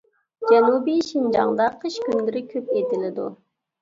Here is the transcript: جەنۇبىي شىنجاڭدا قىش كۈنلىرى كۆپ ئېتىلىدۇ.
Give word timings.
جەنۇبىي 0.51 1.03
شىنجاڭدا 1.09 1.67
قىش 1.85 1.99
كۈنلىرى 2.07 2.43
كۆپ 2.55 2.77
ئېتىلىدۇ. 2.79 3.29